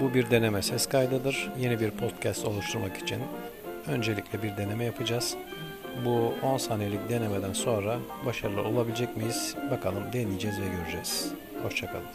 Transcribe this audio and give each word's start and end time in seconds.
Bu 0.00 0.14
bir 0.14 0.30
deneme 0.30 0.62
ses 0.62 0.86
kaydıdır. 0.86 1.50
Yeni 1.58 1.80
bir 1.80 1.90
podcast 1.90 2.44
oluşturmak 2.44 2.96
için 2.96 3.18
öncelikle 3.86 4.42
bir 4.42 4.56
deneme 4.56 4.84
yapacağız. 4.84 5.36
Bu 6.04 6.34
10 6.42 6.56
saniyelik 6.56 7.08
denemeden 7.08 7.52
sonra 7.52 7.98
başarılı 8.26 8.62
olabilecek 8.62 9.16
miyiz? 9.16 9.54
Bakalım 9.70 10.02
deneyeceğiz 10.12 10.60
ve 10.60 10.64
göreceğiz. 10.68 11.32
Hoşçakalın. 11.62 12.06